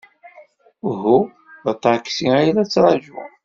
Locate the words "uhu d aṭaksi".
0.89-2.27